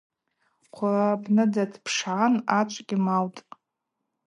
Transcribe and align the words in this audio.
Хъвлапныдза 0.75 1.65
дпшгӏан 1.71 2.33
ачв 2.59 2.77
гьимаутӏ. 2.87 3.39